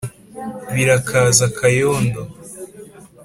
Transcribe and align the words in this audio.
Birakaza 0.73 1.45
Kayondo 1.57 2.21